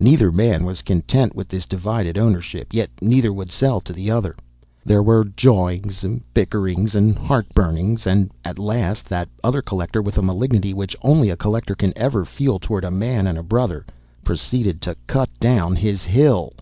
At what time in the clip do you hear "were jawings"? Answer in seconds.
5.00-6.04